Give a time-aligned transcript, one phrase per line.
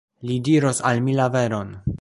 [0.29, 1.75] Li diros al mi la veron.